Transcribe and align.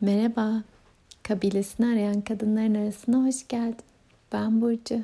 Merhaba, 0.00 0.62
kabilesini 1.22 1.86
arayan 1.86 2.20
kadınların 2.20 2.74
arasına 2.74 3.26
hoş 3.26 3.48
geldin. 3.48 3.84
Ben 4.32 4.60
Burcu. 4.60 5.00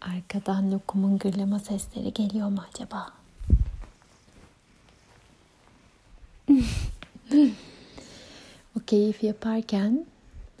Arkadan 0.00 0.72
lokumun 0.72 1.18
gırlama 1.18 1.58
sesleri 1.58 2.12
geliyor 2.12 2.48
mu 2.48 2.64
acaba? 2.74 3.12
o 8.76 8.80
keyif 8.86 9.22
yaparken 9.22 10.06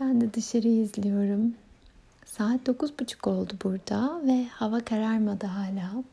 ben 0.00 0.20
de 0.20 0.34
dışarıyı 0.34 0.82
izliyorum. 0.82 1.54
Saat 2.26 2.66
dokuz 2.66 2.98
buçuk 2.98 3.26
oldu 3.26 3.52
burada 3.64 4.20
ve 4.26 4.46
hava 4.46 4.80
kararmadı 4.80 5.46
hala. 5.46 6.04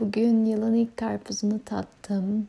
Bugün 0.00 0.44
yılın 0.44 0.74
ilk 0.74 0.96
karpuzunu 0.96 1.60
tattım. 1.64 2.48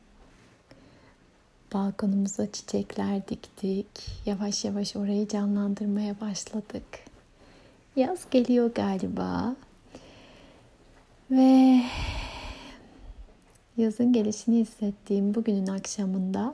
Balkonumuza 1.73 2.51
çiçekler 2.51 3.27
diktik. 3.27 3.87
Yavaş 4.25 4.65
yavaş 4.65 4.95
orayı 4.95 5.27
canlandırmaya 5.27 6.21
başladık. 6.21 6.83
Yaz 7.95 8.29
geliyor 8.31 8.71
galiba. 8.75 9.55
Ve 11.31 11.81
yazın 13.77 14.13
gelişini 14.13 14.59
hissettiğim 14.59 15.35
bugünün 15.35 15.67
akşamında 15.67 16.53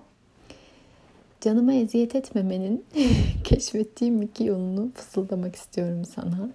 canıma 1.41 1.73
eziyet 1.73 2.15
etmemenin 2.15 2.85
keşfettiğim 3.43 4.21
iki 4.21 4.43
yolunu 4.43 4.91
fısıldamak 4.95 5.55
istiyorum 5.55 6.05
sana. 6.05 6.49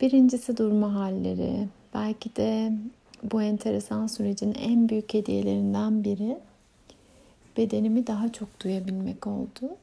Birincisi 0.00 0.56
durma 0.56 0.94
halleri. 0.94 1.68
Belki 1.94 2.36
de 2.36 2.72
bu 3.22 3.42
enteresan 3.42 4.06
sürecin 4.06 4.54
en 4.54 4.88
büyük 4.88 5.14
hediyelerinden 5.14 6.04
biri 6.04 6.38
bedenimi 7.56 8.06
daha 8.06 8.32
çok 8.32 8.60
duyabilmek 8.60 9.26
oldu. 9.26 9.76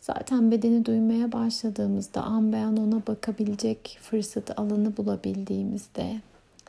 Zaten 0.00 0.50
bedeni 0.50 0.84
duymaya 0.84 1.32
başladığımızda 1.32 2.22
an 2.22 2.52
beyan 2.52 2.76
ona 2.76 3.02
bakabilecek 3.06 3.98
fırsat 4.02 4.58
alanı 4.58 4.96
bulabildiğimizde 4.96 6.20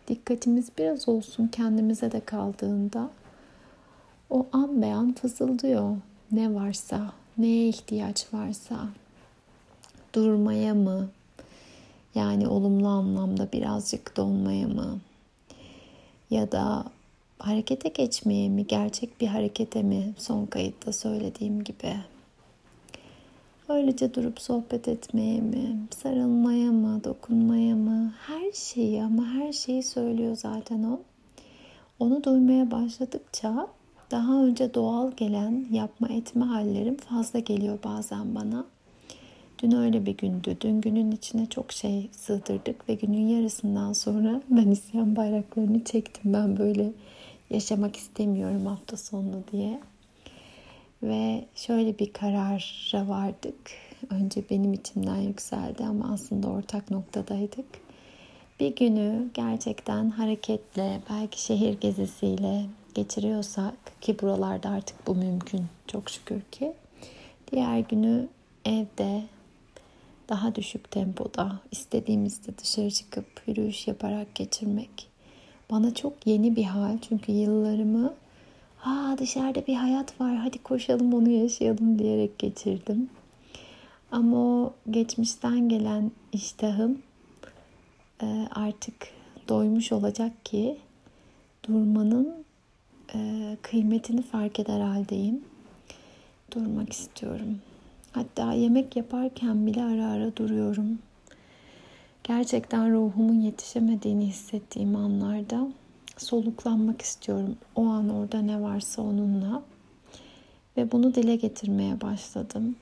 dikkatimiz 0.08 0.70
biraz 0.78 1.10
olsun 1.10 1.48
kendimize 1.48 2.12
de 2.12 2.20
kaldığında 2.20 3.10
o 4.30 4.46
an 4.52 4.82
beyan 4.82 5.14
fısıldıyor. 5.14 5.98
Ne 6.32 6.54
varsa, 6.56 7.12
neye 7.38 7.68
ihtiyaç 7.68 8.34
varsa 8.34 8.88
durmaya 10.14 10.74
mı? 10.74 11.10
Yani 12.16 12.48
olumlu 12.48 12.88
anlamda 12.88 13.52
birazcık 13.52 14.18
donmaya 14.18 14.68
mı? 14.68 15.00
Ya 16.30 16.52
da 16.52 16.86
harekete 17.40 17.90
geçmeye 17.90 18.50
mi, 18.50 18.68
gerçek 18.68 19.22
bir 19.22 19.28
harekete 19.28 19.84
mi 19.84 20.14
son 20.18 20.46
kayıtta 20.46 20.94
söylediğim 20.94 21.64
gibi. 21.64 21.96
Öylece 23.70 24.14
durup 24.14 24.42
sohbet 24.42 24.88
etmeye 24.88 25.42
mi, 25.42 25.78
sarılmaya 25.98 26.72
mı, 26.72 27.04
dokunmaya 27.04 27.76
mı, 27.76 28.14
her 28.28 28.52
şeyi 28.52 29.04
ama 29.04 29.26
her 29.26 29.54
şeyi 29.54 29.84
söylüyor 29.84 30.36
zaten 30.36 30.84
o. 30.84 31.00
Onu 32.00 32.24
duymaya 32.24 32.72
başladıkça 32.72 33.68
daha 34.12 34.44
önce 34.44 34.74
doğal 34.74 35.12
gelen 35.12 35.66
yapma 35.72 36.08
etme 36.08 36.46
hallerim 36.46 36.98
fazla 36.98 37.40
geliyor 37.40 37.80
bazen 37.84 38.36
bana. 38.36 38.66
Dün 39.60 39.72
öyle 39.72 40.06
bir 40.06 40.18
gündü. 40.18 40.58
Dün 40.62 40.82
günün 40.82 41.12
içine 41.12 41.46
çok 41.46 41.72
şey 41.72 42.10
sığdırdık 42.12 42.90
ve 42.90 42.94
günün 42.94 43.28
yarısından 43.28 43.94
sonra 43.94 44.42
ben 44.50 44.72
isyan 44.72 45.16
bayraklarını 45.16 45.84
çektim. 45.84 46.34
Ben 46.34 46.58
böyle 46.58 46.92
yaşamak 47.50 47.96
istemiyorum 47.96 48.66
hafta 48.66 48.98
sonu 48.98 49.44
diye. 49.52 49.80
Ve 51.04 51.46
şöyle 51.56 52.00
bir 52.00 52.14
karara 52.14 53.08
vardık. 53.08 53.72
Önce 54.10 54.44
benim 54.50 54.74
içimden 54.74 55.22
yükseldi 55.22 55.84
ama 55.84 56.14
aslında 56.14 56.48
ortak 56.48 56.92
noktadaydık. 56.92 57.66
Bir 58.60 58.76
günü 58.76 59.30
gerçekten 59.34 60.10
hareketle, 60.10 61.02
belki 61.10 61.42
şehir 61.42 61.80
gezisiyle 61.80 62.66
geçiriyorsak 62.94 64.02
ki 64.02 64.20
buralarda 64.22 64.70
artık 64.70 65.08
bu 65.08 65.16
mümkün 65.16 65.66
çok 65.88 66.10
şükür 66.10 66.42
ki. 66.42 66.74
Diğer 67.52 67.80
günü 67.80 68.28
evde 68.66 69.24
daha 70.30 70.56
düşük 70.56 70.92
tempoda 70.92 71.60
istediğimizde 71.72 72.58
dışarı 72.58 72.92
çıkıp 72.92 73.42
yürüyüş 73.48 73.88
yaparak 73.88 74.36
geçirmek 74.36 75.15
bana 75.72 75.94
çok 75.94 76.28
yeni 76.28 76.56
bir 76.56 76.64
hal. 76.64 76.98
Çünkü 77.10 77.32
yıllarımı 77.32 78.14
ha 78.78 79.16
dışarıda 79.18 79.68
bir 79.68 79.76
hayat 79.76 80.22
var 80.22 80.36
hadi 80.36 80.64
koşalım 80.64 81.14
onu 81.14 81.30
yaşayalım 81.30 82.00
diyerek 82.00 82.40
geçirdim. 82.40 83.10
Ama 84.12 84.38
o 84.38 84.74
geçmişten 84.90 85.70
gelen 85.70 86.12
iştahım 86.34 87.02
e, 88.22 88.48
artık 88.52 88.96
doymuş 89.50 89.92
olacak 89.92 90.46
ki 90.46 90.78
durmanın 91.68 92.34
e, 93.16 93.20
kıymetini 93.62 94.22
fark 94.22 94.60
eder 94.60 94.80
haldeyim. 94.80 95.44
Durmak 96.52 96.94
istiyorum. 96.94 97.60
Hatta 98.12 98.54
yemek 98.54 98.96
yaparken 98.96 99.68
bile 99.68 99.84
ara 99.84 100.06
ara 100.06 100.36
duruyorum 100.36 101.00
gerçekten 102.28 102.94
ruhumun 102.94 103.42
yetişemediğini 103.42 104.28
hissettiğim 104.28 104.96
anlarda 104.96 105.68
soluklanmak 106.18 107.02
istiyorum. 107.02 107.56
O 107.76 107.86
an 107.86 108.10
orada 108.10 108.42
ne 108.42 108.62
varsa 108.62 109.02
onunla. 109.02 109.64
Ve 110.78 110.92
bunu 110.92 111.16
dile 111.16 111.36
getirmeye 111.36 112.02
başladım. 112.02 112.76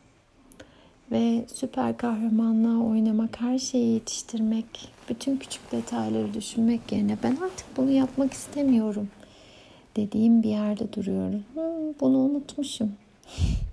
Ve 1.11 1.45
süper 1.53 1.97
kahramanlığa 1.97 2.89
oynamak, 2.89 3.41
her 3.41 3.59
şeyi 3.59 3.93
yetiştirmek, 3.93 4.65
bütün 5.09 5.37
küçük 5.37 5.71
detayları 5.71 6.33
düşünmek 6.33 6.91
yerine 6.91 7.17
ben 7.23 7.31
artık 7.31 7.77
bunu 7.77 7.91
yapmak 7.91 8.33
istemiyorum 8.33 9.09
dediğim 9.95 10.43
bir 10.43 10.49
yerde 10.49 10.93
duruyorum. 10.93 11.43
Hmm, 11.53 11.93
bunu 12.01 12.17
unutmuşum. 12.17 12.91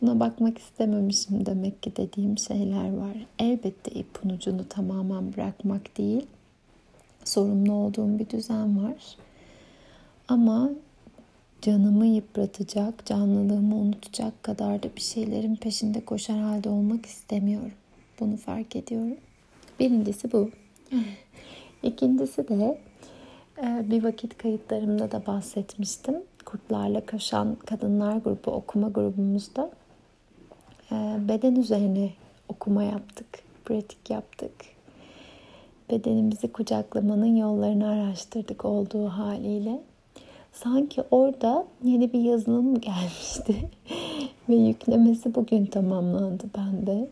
Buna 0.00 0.20
bakmak 0.20 0.58
istememişim 0.58 1.46
demek 1.46 1.82
ki 1.82 1.96
dediğim 1.96 2.38
şeyler 2.38 2.92
var. 2.96 3.26
Elbette 3.38 3.90
ipin 3.90 4.30
ucunu 4.30 4.68
tamamen 4.68 5.32
bırakmak 5.32 5.98
değil. 5.98 6.26
Sorumlu 7.24 7.72
olduğum 7.72 8.18
bir 8.18 8.30
düzen 8.30 8.84
var. 8.84 9.16
Ama 10.28 10.70
canımı 11.62 12.06
yıpratacak, 12.06 13.06
canlılığımı 13.06 13.74
unutacak 13.74 14.42
kadar 14.42 14.82
da 14.82 14.88
bir 14.96 15.00
şeylerin 15.00 15.56
peşinde 15.56 16.04
koşar 16.04 16.38
halde 16.38 16.68
olmak 16.68 17.06
istemiyorum. 17.06 17.72
Bunu 18.20 18.36
fark 18.36 18.76
ediyorum. 18.76 19.16
Birincisi 19.80 20.32
bu. 20.32 20.50
İkincisi 21.82 22.48
de 22.48 22.78
e, 23.62 23.90
bir 23.90 24.04
vakit 24.04 24.38
kayıtlarımda 24.38 25.12
da 25.12 25.26
bahsetmiştim. 25.26 26.14
Kurtlarla 26.44 27.06
Koşan 27.06 27.54
Kadınlar 27.66 28.16
Grubu 28.16 28.50
okuma 28.50 28.88
grubumuzda 28.88 29.70
beden 31.28 31.54
üzerine 31.54 32.10
okuma 32.48 32.82
yaptık, 32.82 33.26
pratik 33.64 34.10
yaptık. 34.10 34.52
Bedenimizi 35.90 36.52
kucaklamanın 36.52 37.36
yollarını 37.36 37.88
araştırdık 37.88 38.64
olduğu 38.64 39.08
haliyle. 39.08 39.80
Sanki 40.52 41.02
orada 41.10 41.66
yeni 41.84 42.12
bir 42.12 42.20
yazılım 42.20 42.80
gelmişti 42.80 43.68
ve 44.48 44.54
yüklemesi 44.54 45.34
bugün 45.34 45.66
tamamlandı 45.66 46.44
bende. 46.56 47.08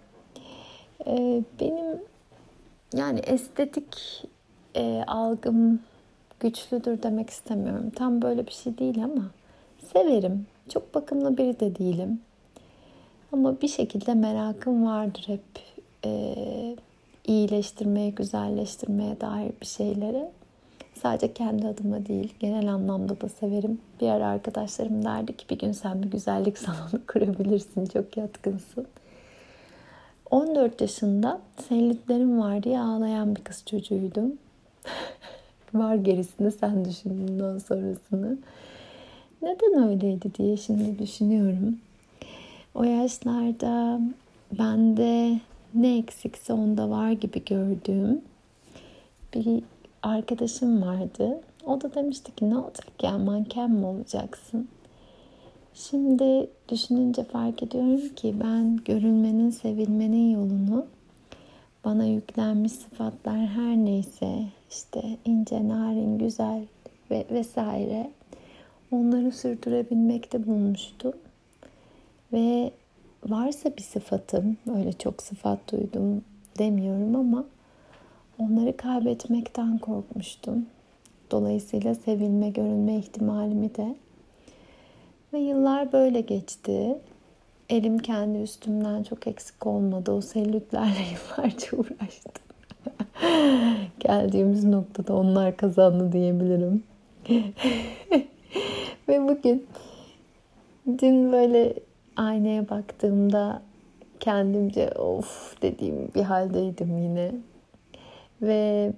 Ee, 1.07 1.43
benim 1.61 2.01
yani 2.95 3.19
estetik 3.19 4.25
e, 4.77 5.05
algım 5.07 5.81
güçlüdür 6.41 7.03
demek 7.03 7.31
istemiyorum. 7.31 7.91
Tam 7.91 8.23
böyle 8.23 8.47
bir 8.47 8.53
şey 8.53 8.79
değil 8.79 9.05
ama 9.05 9.31
severim. 9.93 10.47
Çok 10.69 10.95
bakımlı 10.95 11.37
biri 11.39 11.61
de 11.61 11.77
değilim. 11.77 12.21
Ama 13.33 13.61
bir 13.61 13.69
şekilde 13.69 14.15
merakım 14.15 14.87
vardır 14.87 15.25
hep 15.27 15.41
e, 16.05 16.35
iyileştirmeye, 17.27 18.11
güzelleştirmeye 18.11 19.21
dair 19.21 19.53
bir 19.61 19.67
şeylere. 19.67 20.31
Sadece 20.95 21.33
kendi 21.33 21.67
adıma 21.67 22.07
değil, 22.07 22.35
genel 22.41 22.73
anlamda 22.75 23.21
da 23.21 23.29
severim. 23.29 23.81
Bir 24.01 24.09
ara 24.09 24.27
arkadaşlarım 24.27 25.05
derdi 25.05 25.37
ki 25.37 25.47
bir 25.51 25.59
gün 25.59 25.73
sen 25.73 26.03
bir 26.03 26.11
güzellik 26.11 26.59
salonu 26.59 27.07
kurabilirsin, 27.07 27.87
çok 27.87 28.17
yatkınsın. 28.17 28.87
14 30.31 30.81
yaşında 30.81 31.41
selülitlerim 31.69 32.41
var 32.41 32.63
diye 32.63 32.81
ağlayan 32.81 33.37
bir 33.37 33.45
kız 33.45 33.65
çocuğuydum. 33.67 34.33
var 35.75 35.95
gerisini 35.95 36.51
sen 36.51 36.85
düşün 36.85 37.29
bundan 37.29 37.59
sonrasını. 37.59 38.39
Neden 39.43 39.89
öyleydi 39.89 40.35
diye 40.35 40.57
şimdi 40.57 40.99
düşünüyorum. 40.99 41.79
O 42.77 42.85
yaşlarda 42.85 44.01
bende 44.59 45.41
ne 45.75 45.99
eksikse 45.99 46.53
onda 46.53 46.91
var 46.91 47.11
gibi 47.11 47.45
gördüğüm 47.45 48.21
bir 49.35 49.63
arkadaşım 50.03 50.83
vardı. 50.83 51.41
O 51.67 51.81
da 51.81 51.95
demişti 51.95 52.35
ki 52.35 52.51
ne 52.51 52.59
olacak 52.59 53.03
ya 53.03 53.19
manken 53.19 53.71
mi 53.71 53.87
olacaksın? 53.87 54.69
Şimdi 55.75 56.51
düşününce 56.69 57.25
fark 57.25 57.63
ediyorum 57.63 58.15
ki 58.17 58.35
ben 58.45 58.77
görünmenin, 58.85 59.51
sevilmenin 59.51 60.31
yolunu 60.31 60.87
bana 61.85 62.05
yüklenmiş 62.05 62.73
sıfatlar 62.73 63.47
her 63.47 63.77
neyse 63.77 64.43
işte 64.71 65.03
ince, 65.25 65.69
narin, 65.69 66.19
güzel 66.19 66.63
ve 67.11 67.27
vesaire 67.31 68.11
onları 68.91 69.33
sürdürebilmekte 69.33 70.47
bulmuştum. 70.47 71.13
Ve 72.33 72.71
varsa 73.27 73.77
bir 73.77 73.83
sıfatım, 73.83 74.57
öyle 74.77 74.93
çok 74.93 75.23
sıfat 75.23 75.73
duydum 75.73 76.25
demiyorum 76.59 77.17
ama 77.17 77.45
onları 78.39 78.77
kaybetmekten 78.77 79.79
korkmuştum. 79.79 80.67
Dolayısıyla 81.31 81.95
sevilme, 81.95 82.51
görünme 82.51 82.97
ihtimalimi 82.97 83.75
de. 83.75 83.97
Ve 85.33 85.39
yıllar 85.39 85.93
böyle 85.93 86.21
geçti. 86.21 86.99
Elim 87.69 87.99
kendi 87.99 88.39
üstümden 88.39 89.03
çok 89.03 89.27
eksik 89.27 89.67
olmadı. 89.67 90.13
O 90.13 90.21
sellütlerle 90.21 90.91
yıllarca 91.13 91.77
uğraştım. 91.77 92.33
Geldiğimiz 94.01 94.65
noktada 94.65 95.17
onlar 95.17 95.57
kazandı 95.57 96.13
diyebilirim. 96.13 96.83
Ve 99.09 99.29
bugün 99.29 99.67
dün 100.99 101.33
böyle 101.33 101.75
aynaya 102.17 102.69
baktığımda 102.69 103.63
kendimce 104.21 104.91
of 104.91 105.63
dediğim 105.63 106.09
bir 106.15 106.23
haldeydim 106.23 106.99
yine. 106.99 107.33
Ve 108.43 108.93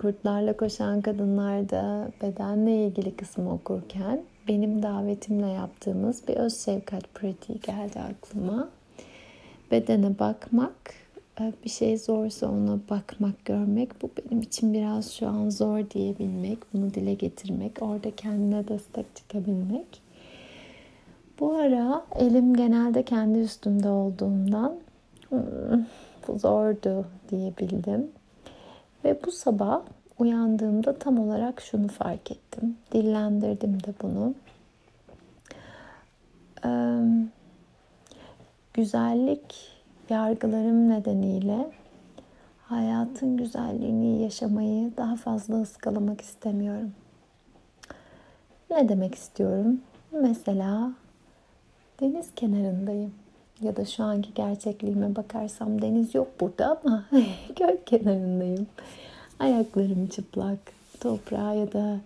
Kurtlarla 0.00 0.56
Koşan 0.56 1.00
Kadınlar'da 1.00 2.08
bedenle 2.22 2.86
ilgili 2.86 3.16
kısmı 3.16 3.52
okurken 3.52 4.22
benim 4.48 4.82
davetimle 4.82 5.46
yaptığımız 5.46 6.28
bir 6.28 6.34
öz 6.34 6.64
şefkat 6.64 7.14
pratiği 7.14 7.60
geldi 7.60 8.00
aklıma. 8.00 8.68
Bedene 9.70 10.18
bakmak, 10.18 10.94
e, 11.40 11.52
bir 11.64 11.70
şey 11.70 11.98
zorsa 11.98 12.50
ona 12.50 12.78
bakmak, 12.90 13.44
görmek 13.44 14.02
bu 14.02 14.10
benim 14.18 14.42
için 14.42 14.74
biraz 14.74 15.12
şu 15.12 15.28
an 15.28 15.50
zor 15.50 15.90
diyebilmek, 15.90 16.58
bunu 16.74 16.94
dile 16.94 17.14
getirmek, 17.14 17.72
orada 17.80 18.10
kendine 18.10 18.68
destek 18.68 19.16
çıkabilmek. 19.16 20.05
Bu 21.40 21.54
ara 21.54 22.04
elim 22.14 22.54
genelde 22.54 23.02
kendi 23.02 23.38
üstümde 23.38 23.88
olduğundan 23.88 24.76
hmm, 25.28 25.84
bu 26.28 26.38
zordu 26.38 27.06
diyebildim. 27.30 28.10
Ve 29.04 29.18
bu 29.26 29.32
sabah 29.32 29.82
uyandığımda 30.18 30.98
tam 30.98 31.18
olarak 31.18 31.60
şunu 31.60 31.88
fark 31.88 32.30
ettim. 32.30 32.76
Dillendirdim 32.92 33.82
de 33.82 33.94
bunu. 34.02 34.34
Ee, 36.64 37.00
güzellik 38.74 39.72
yargılarım 40.10 40.90
nedeniyle 40.90 41.70
hayatın 42.62 43.36
güzelliğini 43.36 44.22
yaşamayı 44.22 44.96
daha 44.96 45.16
fazla 45.16 45.62
ıskalamak 45.62 46.20
istemiyorum. 46.20 46.92
Ne 48.70 48.88
demek 48.88 49.14
istiyorum? 49.14 49.80
Mesela 50.12 50.92
deniz 52.00 52.34
kenarındayım. 52.36 53.14
Ya 53.60 53.76
da 53.76 53.84
şu 53.84 54.04
anki 54.04 54.34
gerçekliğime 54.34 55.16
bakarsam 55.16 55.82
deniz 55.82 56.14
yok 56.14 56.28
burada 56.40 56.80
ama 56.84 57.04
göl 57.56 57.76
kenarındayım. 57.86 58.66
Ayaklarım 59.38 60.06
çıplak. 60.06 60.58
Toprağa 61.00 61.52
ya 61.52 61.72
da 61.72 62.00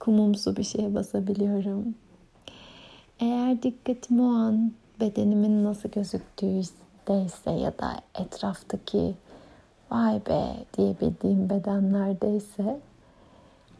kumumsu 0.00 0.56
bir 0.56 0.62
şeye 0.62 0.94
basabiliyorum. 0.94 1.94
Eğer 3.20 3.62
dikkatim 3.62 4.20
o 4.20 4.34
an 4.34 4.72
bedenimin 5.00 5.64
nasıl 5.64 5.88
gözüktüğündeyse 5.88 7.50
ya 7.50 7.78
da 7.78 7.92
etraftaki 8.14 9.14
vay 9.90 10.20
be 10.26 10.42
diyebildiğim 10.76 11.50
bedenlerdeyse 11.50 12.80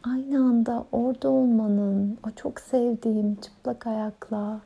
aynı 0.03 0.37
anda 0.37 0.85
orada 0.91 1.29
olmanın, 1.29 2.17
o 2.27 2.31
çok 2.31 2.59
sevdiğim 2.59 3.35
çıplak 3.35 3.87
ayakla 3.87 4.59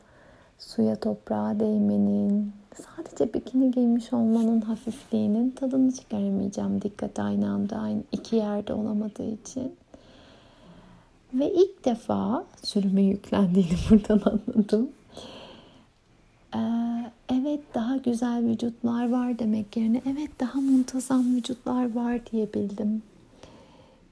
suya 0.61 0.95
toprağa 0.95 1.59
değmenin, 1.59 2.51
sadece 2.75 3.33
bikini 3.33 3.71
giymiş 3.71 4.13
olmanın 4.13 4.61
hafifliğinin 4.61 5.51
tadını 5.51 5.91
çıkaramayacağım 5.91 6.81
dikkat 6.81 7.19
aynı 7.19 7.49
anda 7.49 7.77
aynı 7.77 8.03
iki 8.11 8.35
yerde 8.35 8.73
olamadığı 8.73 9.31
için. 9.33 9.75
Ve 11.33 11.53
ilk 11.53 11.85
defa 11.85 12.45
sürüme 12.63 13.01
yüklendiğini 13.01 13.75
buradan 13.89 14.21
anladım. 14.25 14.89
Ee, 16.55 16.59
evet 17.29 17.59
daha 17.73 17.97
güzel 17.97 18.45
vücutlar 18.45 19.09
var 19.09 19.39
demek 19.39 19.77
yerine 19.77 20.01
evet 20.05 20.39
daha 20.39 20.61
muntazam 20.61 21.35
vücutlar 21.35 21.95
var 21.95 22.19
diyebildim. 22.31 23.01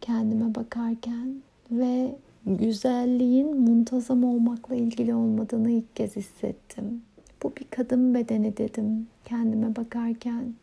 Kendime 0.01 0.55
bakarken 0.55 1.35
ve 1.71 2.15
güzelliğin 2.45 3.59
muntazam 3.59 4.23
olmakla 4.23 4.75
ilgili 4.75 5.15
olmadığını 5.15 5.71
ilk 5.71 5.95
kez 5.95 6.15
hissettim. 6.15 7.01
Bu 7.43 7.53
bir 7.55 7.65
kadın 7.69 8.13
bedeni 8.13 8.57
dedim 8.57 9.07
kendime 9.25 9.75
bakarken. 9.75 10.53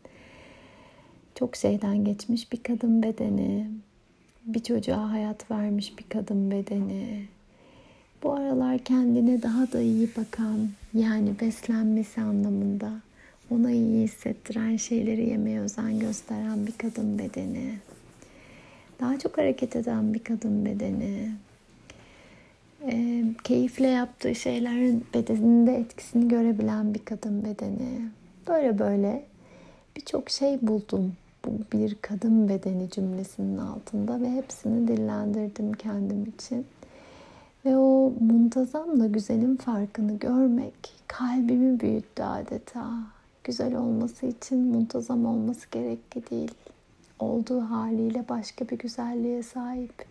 Çok 1.35 1.55
şeyden 1.55 2.05
geçmiş 2.05 2.51
bir 2.51 2.63
kadın 2.63 3.03
bedeni. 3.03 3.67
Bir 4.45 4.63
çocuğa 4.63 5.11
hayat 5.11 5.51
vermiş 5.51 5.99
bir 5.99 6.05
kadın 6.09 6.51
bedeni. 6.51 7.25
Bu 8.23 8.33
aralar 8.33 8.79
kendine 8.79 9.41
daha 9.41 9.71
da 9.71 9.81
iyi 9.81 10.09
bakan, 10.17 10.69
yani 10.93 11.39
beslenmesi 11.41 12.21
anlamında 12.21 12.91
ona 13.51 13.71
iyi 13.71 14.03
hissettiren 14.03 14.77
şeyleri 14.77 15.29
yemeye 15.29 15.59
özen 15.59 15.99
gösteren 15.99 16.67
bir 16.67 16.71
kadın 16.71 17.19
bedeni. 17.19 17.73
Daha 18.99 19.19
çok 19.19 19.37
hareket 19.37 19.75
eden 19.75 20.13
bir 20.13 20.19
kadın 20.19 20.65
bedeni 20.65 21.31
e, 22.85 23.23
keyifle 23.43 23.87
yaptığı 23.87 24.35
şeylerin 24.35 25.05
bedeninde 25.13 25.75
etkisini 25.75 26.27
görebilen 26.27 26.93
bir 26.93 27.05
kadın 27.05 27.45
bedeni. 27.45 28.01
Böyle 28.47 28.79
böyle 28.79 29.23
birçok 29.95 30.29
şey 30.29 30.57
buldum 30.61 31.13
bu 31.45 31.77
bir 31.77 31.95
kadın 32.01 32.49
bedeni 32.49 32.89
cümlesinin 32.89 33.57
altında 33.57 34.21
ve 34.21 34.31
hepsini 34.31 34.87
dillendirdim 34.87 35.73
kendim 35.73 36.23
için. 36.23 36.65
Ve 37.65 37.77
o 37.77 38.13
muntazamla 38.19 39.07
güzelin 39.07 39.55
farkını 39.55 40.19
görmek 40.19 40.73
kalbimi 41.07 41.79
büyüttü 41.79 42.23
adeta. 42.23 42.89
Güzel 43.43 43.75
olması 43.75 44.25
için 44.25 44.59
muntazam 44.59 45.25
olması 45.25 45.67
gerekli 45.71 46.29
değil. 46.29 46.51
Olduğu 47.19 47.61
haliyle 47.61 48.25
başka 48.29 48.69
bir 48.69 48.77
güzelliğe 48.77 49.43
sahip. 49.43 50.05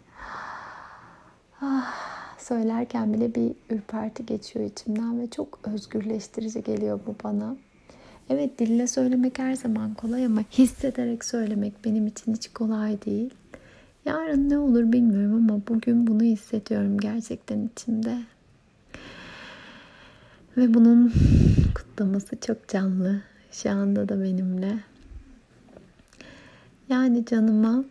Söylerken 2.49 3.15
bile 3.15 3.35
bir 3.35 3.53
ürperti 3.71 4.27
geçiyor 4.27 4.65
içimden 4.65 5.21
ve 5.21 5.31
çok 5.31 5.61
özgürleştirici 5.75 6.63
geliyor 6.63 7.01
bu 7.07 7.17
bana. 7.25 7.57
Evet 8.31 8.59
dille 8.59 8.87
söylemek 8.87 9.39
her 9.39 9.55
zaman 9.55 9.95
kolay 9.95 10.27
ama 10.27 10.41
hissederek 10.53 11.25
söylemek 11.25 11.85
benim 11.85 12.07
için 12.07 12.35
hiç 12.35 12.49
kolay 12.49 13.03
değil. 13.03 13.35
Yarın 14.05 14.51
ne 14.51 14.59
olur 14.59 14.93
bilmiyorum 14.93 15.35
ama 15.35 15.61
bugün 15.69 16.07
bunu 16.07 16.23
hissediyorum 16.23 16.99
gerçekten 16.99 17.69
içimde. 17.73 18.19
Ve 20.57 20.75
bunun 20.75 21.13
kutlaması 21.75 22.41
çok 22.41 22.69
canlı. 22.69 23.23
Şu 23.53 23.71
anda 23.71 24.09
da 24.09 24.23
benimle. 24.23 24.79
Yani 26.89 27.25
canıma 27.25 27.85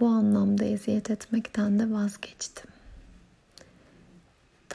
bu 0.00 0.06
anlamda 0.06 0.64
eziyet 0.64 1.10
etmekten 1.10 1.78
de 1.78 1.90
vazgeçtim 1.90 2.73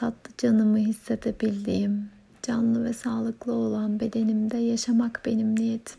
tatlı 0.00 0.30
canımı 0.38 0.78
hissedebildiğim, 0.78 2.10
canlı 2.42 2.84
ve 2.84 2.92
sağlıklı 2.92 3.52
olan 3.52 4.00
bedenimde 4.00 4.56
yaşamak 4.58 5.22
benim 5.26 5.56
niyetim. 5.56 5.96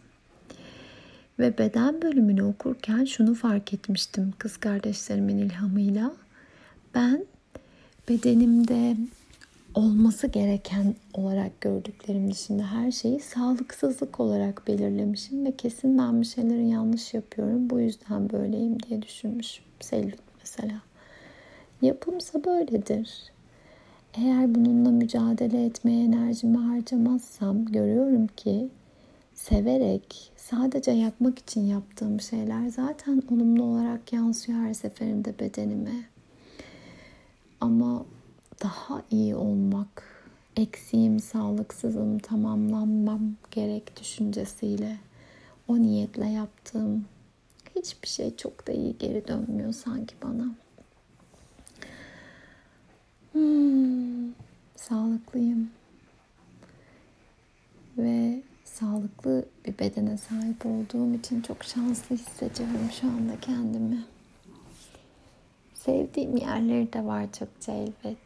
Ve 1.40 1.58
beden 1.58 2.02
bölümünü 2.02 2.44
okurken 2.44 3.06
şunu 3.06 3.36
fark 3.36 3.74
etmiştim 3.74 4.34
kız 4.38 4.58
kardeşlerimin 4.58 5.38
ilhamıyla. 5.38 6.12
Ben 6.96 7.26
bedenimde 8.10 8.98
olması 9.74 10.28
gereken 10.28 10.96
olarak 11.14 11.62
gördüklerim 11.62 12.32
dışında 12.32 12.72
her 12.72 12.92
şeyi 12.92 13.20
sağlıksızlık 13.20 14.20
olarak 14.20 14.68
belirlemişim 14.68 15.46
ve 15.46 15.56
kesin 15.56 15.98
ben 15.98 16.22
bir 16.22 16.28
şeylerin 16.28 16.68
yanlış 16.68 17.14
yapıyorum. 17.14 17.70
Bu 17.70 17.80
yüzden 17.80 18.30
böyleyim 18.30 18.84
diye 18.84 19.02
düşünmüşüm. 19.02 19.66
Selülit 19.80 20.22
mesela. 20.40 20.82
Yapımsa 21.82 22.44
böyledir. 22.44 23.32
Eğer 24.14 24.56
bununla 24.56 24.92
mücadele 24.92 25.66
etmeye 25.66 26.06
enerjimi 26.06 26.58
harcamazsam 26.58 27.66
görüyorum 27.66 28.28
ki 28.28 28.70
severek 29.34 30.32
sadece 30.36 30.92
yapmak 30.92 31.40
için 31.40 31.62
yaptığım 31.62 32.22
şeyler 32.22 32.68
zaten 32.68 33.24
olumlu 33.32 33.64
olarak 33.64 34.14
yansıyor 34.14 34.60
her 34.60 34.74
seferinde 34.74 35.40
bedenime. 35.40 36.06
Ama 37.62 38.06
daha 38.64 39.02
iyi 39.12 39.36
olmak, 39.36 40.04
eksiğim, 40.56 41.20
sağlıksızım, 41.20 42.20
tamamlanmam 42.20 43.36
gerek 43.52 44.00
düşüncesiyle 44.00 44.98
o 45.68 45.80
niyetle 45.80 46.30
yaptığım 46.30 47.06
hiçbir 47.76 48.08
şey 48.08 48.36
çok 48.36 48.68
da 48.68 48.72
iyi 48.72 48.98
geri 48.98 49.28
dönmüyor 49.28 49.74
sanki 49.74 50.16
bana. 50.24 50.46
Hmm, 53.32 54.32
sağlıklıyım. 55.22 55.70
Ve 57.98 58.42
sağlıklı 58.64 59.46
bir 59.66 59.80
bedene 59.80 60.18
sahip 60.18 60.66
olduğum 60.66 61.14
için 61.14 61.42
çok 61.42 61.64
şanslı 61.64 62.16
hissediyorum 62.16 62.90
şu 63.02 63.08
anda 63.08 63.40
kendimi. 63.42 64.04
Sevdiğim 65.74 66.38
yerleri 66.38 66.94
de 66.94 67.06
var 67.06 67.26
çokça 67.40 67.72
elbet. 67.72 68.18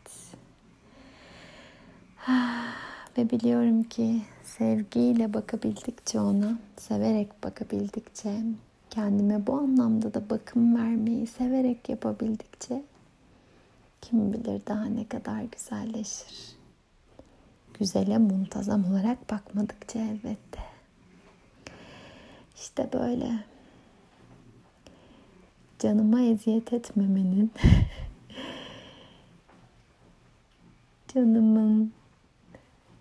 Ve 3.18 3.30
biliyorum 3.30 3.84
ki 3.84 4.22
sevgiyle 4.44 5.34
bakabildikçe 5.34 6.20
ona, 6.20 6.60
severek 6.78 7.44
bakabildikçe, 7.44 8.42
kendime 8.90 9.48
bu 9.48 9.54
anlamda 9.54 10.14
da 10.14 10.30
bakım 10.30 10.76
vermeyi 10.76 11.28
severek 11.28 11.90
yapabildikçe 11.90 12.84
kim 14.02 14.34
bilir 14.34 14.62
daha 14.68 14.86
ne 14.86 15.08
kadar 15.08 15.44
güzelleşir. 15.44 16.56
Güzele 17.80 18.18
muntazam 18.18 18.92
olarak 18.92 19.32
bakmadıkça 19.32 20.00
elbette. 20.00 20.60
İşte 22.56 22.90
böyle 22.94 23.32
canıma 25.80 26.22
eziyet 26.22 26.74
etmemenin 26.74 27.52
canımın 31.14 31.94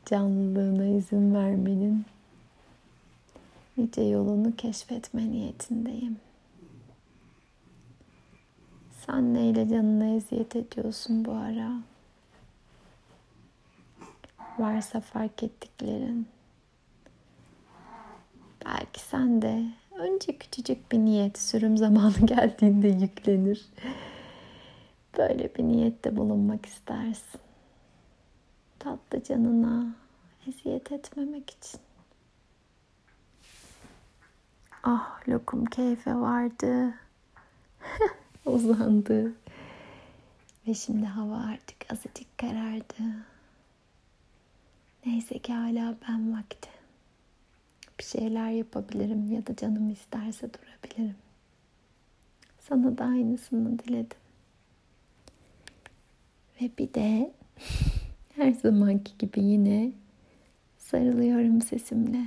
canlılığına 0.06 0.86
izin 0.86 1.34
vermenin 1.34 2.04
nice 3.76 4.02
yolunu 4.02 4.56
keşfetme 4.56 5.30
niyetindeyim. 5.30 6.16
Sen 9.06 9.34
neyle 9.34 9.68
canına 9.68 10.14
eziyet 10.14 10.56
ediyorsun 10.56 11.24
bu 11.24 11.32
ara? 11.32 11.93
Varsa 14.58 15.00
fark 15.00 15.42
ettiklerin. 15.42 16.28
Belki 18.64 19.00
sen 19.00 19.42
de 19.42 19.64
önce 19.98 20.38
küçücük 20.38 20.92
bir 20.92 20.98
niyet 20.98 21.38
sürüm 21.38 21.76
zamanı 21.76 22.18
geldiğinde 22.26 22.88
yüklenir. 22.88 23.66
Böyle 25.18 25.54
bir 25.54 25.62
niyette 25.62 26.16
bulunmak 26.16 26.66
istersin. 26.66 27.40
Tatlı 28.78 29.22
canına 29.22 29.94
eziyet 30.48 30.92
etmemek 30.92 31.50
için. 31.50 31.80
Ah 34.82 35.28
lokum 35.28 35.64
keyfe 35.64 36.14
vardı. 36.14 36.94
Uzandı. 38.46 39.32
Ve 40.68 40.74
şimdi 40.74 41.06
hava 41.06 41.36
artık 41.36 41.92
azıcık 41.92 42.38
karardı. 42.38 43.33
Neyse 45.06 45.38
ki 45.38 45.52
hala 45.52 45.94
ben 46.08 46.32
vakti. 46.36 46.70
Bir 47.98 48.04
şeyler 48.04 48.50
yapabilirim 48.50 49.32
ya 49.32 49.46
da 49.46 49.56
canım 49.56 49.90
isterse 49.90 50.48
durabilirim. 50.54 51.16
Sana 52.60 52.98
da 52.98 53.04
aynısını 53.04 53.78
diledim. 53.78 54.18
Ve 56.60 56.70
bir 56.78 56.94
de 56.94 57.32
her 58.36 58.52
zamanki 58.52 59.18
gibi 59.18 59.40
yine 59.44 59.92
sarılıyorum 60.78 61.62
sesimle. 61.62 62.26